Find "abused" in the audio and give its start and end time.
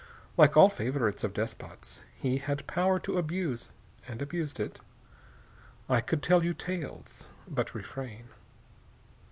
4.19-4.59